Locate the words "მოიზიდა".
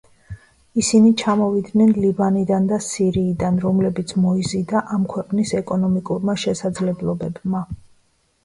4.25-4.83